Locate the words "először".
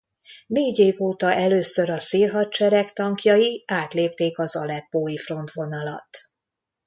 1.33-1.89